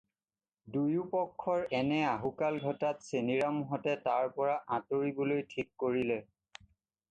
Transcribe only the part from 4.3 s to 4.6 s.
পৰা